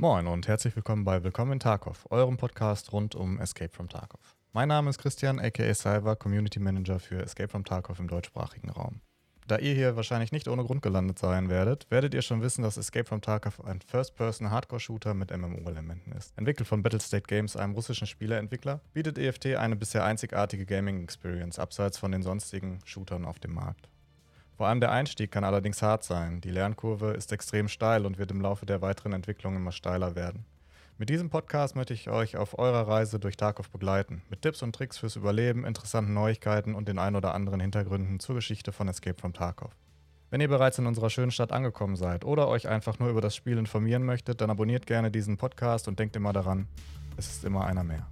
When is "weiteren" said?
28.82-29.14